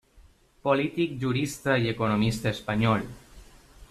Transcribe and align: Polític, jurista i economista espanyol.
Polític, 0.67 1.11
jurista 1.25 1.75
i 1.83 1.91
economista 1.93 2.51
espanyol. 2.57 3.05